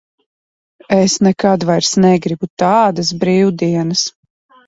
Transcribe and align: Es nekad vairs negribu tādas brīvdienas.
Es 0.95 1.17
nekad 1.25 1.65
vairs 1.71 1.91
negribu 2.05 2.49
tādas 2.63 3.13
brīvdienas. 3.25 4.05